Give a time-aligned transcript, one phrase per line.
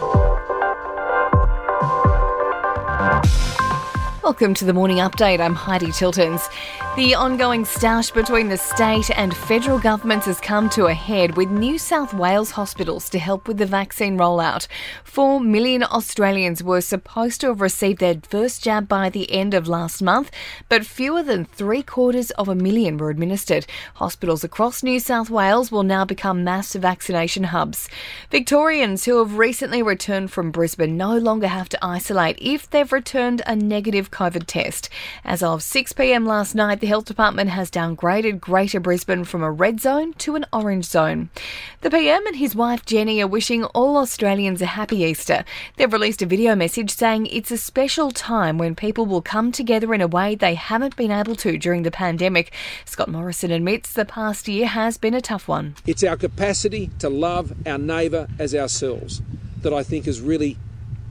[0.00, 0.23] Thank you.
[4.24, 5.38] Welcome to the morning update.
[5.38, 6.48] I'm Heidi Tiltons.
[6.96, 11.50] The ongoing stoush between the state and federal governments has come to a head with
[11.50, 14.66] New South Wales hospitals to help with the vaccine rollout.
[15.04, 19.68] Four million Australians were supposed to have received their first jab by the end of
[19.68, 20.30] last month,
[20.70, 23.66] but fewer than three quarters of a million were administered.
[23.96, 27.90] Hospitals across New South Wales will now become mass vaccination hubs.
[28.30, 33.42] Victorians who have recently returned from Brisbane no longer have to isolate if they've returned
[33.46, 34.88] a negative COVID test.
[35.24, 39.50] As of 6 pm last night, the Health Department has downgraded Greater Brisbane from a
[39.50, 41.30] red zone to an orange zone.
[41.80, 45.44] The PM and his wife Jenny are wishing all Australians a happy Easter.
[45.76, 49.92] They've released a video message saying it's a special time when people will come together
[49.92, 52.52] in a way they haven't been able to during the pandemic.
[52.84, 55.74] Scott Morrison admits the past year has been a tough one.
[55.86, 59.20] It's our capacity to love our neighbour as ourselves
[59.62, 60.56] that I think has really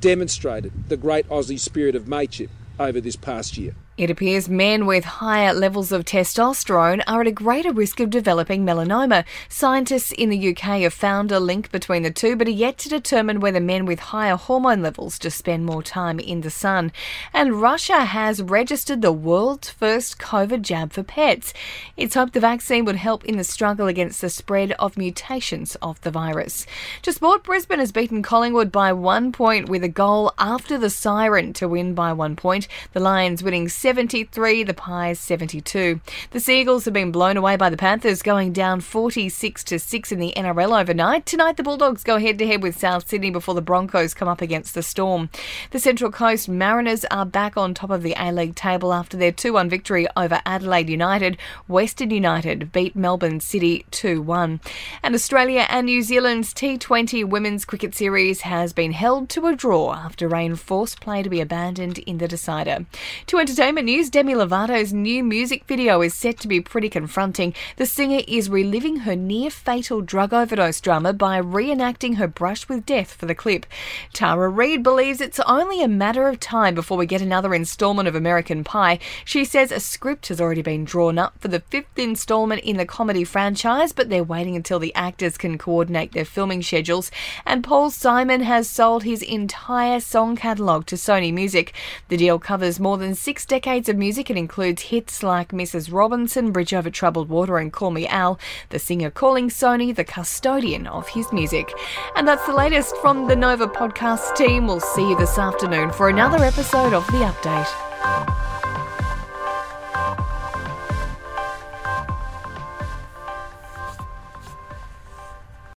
[0.00, 3.74] demonstrated the great Aussie spirit of mateship over this past year.
[4.00, 8.64] It appears men with higher levels of testosterone are at a greater risk of developing
[8.64, 9.26] melanoma.
[9.50, 12.88] Scientists in the UK have found a link between the two, but are yet to
[12.88, 16.92] determine whether men with higher hormone levels just spend more time in the sun.
[17.34, 21.52] And Russia has registered the world's first COVID jab for pets.
[21.98, 26.00] It's hoped the vaccine would help in the struggle against the spread of mutations of
[26.00, 26.66] the virus.
[27.02, 31.52] To sport, Brisbane has beaten Collingwood by one point with a goal after the siren
[31.52, 32.66] to win by one point.
[32.94, 36.00] The Lions winning 73, the Pies 72.
[36.30, 40.12] The Sea Eagles have been blown away by the Panthers, going down 46 to 6
[40.12, 41.26] in the NRL overnight.
[41.26, 44.40] Tonight, the Bulldogs go head to head with South Sydney before the Broncos come up
[44.40, 45.28] against the Storm.
[45.72, 49.32] The Central Coast Mariners are back on top of the A League table after their
[49.32, 51.36] 2 1 victory over Adelaide United.
[51.66, 54.60] Western United beat Melbourne City 2 1.
[55.02, 59.94] And Australia and New Zealand's T20 Women's Cricket Series has been held to a draw
[59.94, 62.86] after rain forced play to be abandoned in the decider.
[63.26, 63.40] To
[63.82, 67.54] news, Demi Lovato's new music video is set to be pretty confronting.
[67.76, 72.84] The singer is reliving her near fatal drug overdose drama by reenacting her brush with
[72.84, 73.64] death for the clip.
[74.12, 78.14] Tara Reid believes it's only a matter of time before we get another installment of
[78.14, 78.98] American Pie.
[79.24, 82.84] She says a script has already been drawn up for the fifth installment in the
[82.84, 87.10] comedy franchise, but they're waiting until the actors can coordinate their filming schedules.
[87.46, 91.72] And Paul Simon has sold his entire song catalogue to Sony Music.
[92.08, 94.28] The deal covers more than six decades decades of music.
[94.28, 95.92] It includes hits like Mrs.
[95.92, 98.36] Robinson, Bridge Over Troubled Water, and Call Me Al,
[98.70, 101.72] the singer calling Sony the custodian of his music.
[102.16, 104.66] And that's the latest from the Nova podcast team.
[104.66, 108.59] We'll see you this afternoon for another episode of The Update.